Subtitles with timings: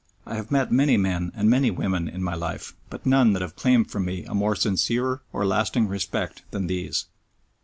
[0.25, 3.55] I have met many men and many women in my life, but none that have
[3.55, 7.05] claimed from me a more sincere or lasting respect than these.